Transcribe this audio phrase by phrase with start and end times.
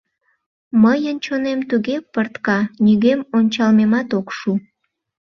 [0.83, 4.51] Мыйын чонем туге пыртка, нигӧм ончалмемат ок шу.